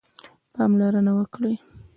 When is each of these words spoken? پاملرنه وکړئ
پاملرنه 0.53 1.11
وکړئ 1.19 1.55